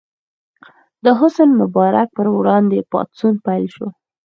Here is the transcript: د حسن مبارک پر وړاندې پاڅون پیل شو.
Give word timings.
د 1.05 1.07
حسن 1.19 1.49
مبارک 1.61 2.07
پر 2.17 2.27
وړاندې 2.35 2.87
پاڅون 2.91 3.33
پیل 3.45 3.65
شو. 3.75 3.87